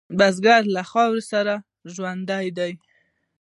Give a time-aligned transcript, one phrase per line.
[0.17, 1.53] بزګر له خاورو سره
[1.93, 2.73] ژوندی دی